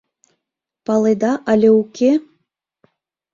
[0.85, 2.11] Паледа але уке?..